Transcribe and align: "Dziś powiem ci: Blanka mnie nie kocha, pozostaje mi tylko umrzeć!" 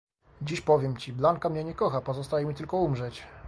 "Dziś 0.41 0.61
powiem 0.61 0.97
ci: 0.97 1.13
Blanka 1.13 1.49
mnie 1.49 1.63
nie 1.63 1.73
kocha, 1.73 2.01
pozostaje 2.01 2.45
mi 2.45 2.55
tylko 2.55 2.77
umrzeć!" 2.77 3.23